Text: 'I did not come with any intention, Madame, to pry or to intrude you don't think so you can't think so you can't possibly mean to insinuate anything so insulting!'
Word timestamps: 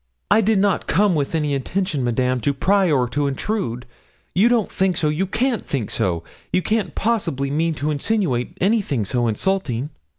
'I 0.31 0.41
did 0.41 0.57
not 0.57 0.87
come 0.87 1.13
with 1.13 1.35
any 1.35 1.53
intention, 1.53 2.03
Madame, 2.03 2.41
to 2.41 2.55
pry 2.55 2.89
or 2.89 3.07
to 3.09 3.27
intrude 3.27 3.85
you 4.33 4.49
don't 4.49 4.71
think 4.71 4.97
so 4.97 5.09
you 5.09 5.27
can't 5.27 5.63
think 5.63 5.91
so 5.91 6.23
you 6.51 6.63
can't 6.63 6.95
possibly 6.95 7.51
mean 7.51 7.75
to 7.75 7.91
insinuate 7.91 8.57
anything 8.59 9.05
so 9.05 9.27
insulting!' 9.27 9.91